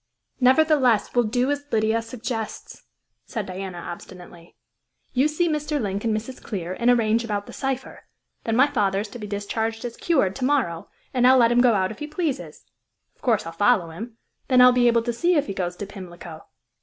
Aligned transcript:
"Nevertheless, 0.39 1.13
we'll 1.13 1.25
do 1.25 1.51
as 1.51 1.63
Lydia 1.71 2.01
suggests," 2.01 2.85
said 3.27 3.45
Diana 3.45 3.77
obstinately. 3.77 4.55
"You 5.13 5.27
see 5.27 5.47
Mr. 5.47 5.79
Link 5.79 6.03
and 6.03 6.11
Mrs. 6.17 6.41
Clear, 6.41 6.73
and 6.79 6.89
arrange 6.89 7.23
about 7.23 7.45
the 7.45 7.53
cypher. 7.53 8.05
Then 8.43 8.55
my 8.55 8.65
father 8.65 9.01
is 9.01 9.09
to 9.09 9.19
be 9.19 9.27
discharged 9.27 9.85
as 9.85 9.95
cured 9.97 10.35
to 10.37 10.43
morrow, 10.43 10.89
and 11.13 11.27
I'll 11.27 11.37
let 11.37 11.51
him 11.51 11.61
go 11.61 11.75
out 11.75 11.91
if 11.91 11.99
he 11.99 12.07
pleases. 12.07 12.63
Of 13.15 13.21
course, 13.21 13.45
I'll 13.45 13.51
follow 13.51 13.91
him; 13.91 14.17
then 14.47 14.59
I'll 14.59 14.71
be 14.71 14.87
able 14.87 15.03
to 15.03 15.13
see 15.13 15.35
if 15.35 15.45
he 15.45 15.53
goes 15.53 15.75
to 15.75 15.85
Pimlico." 15.85 16.45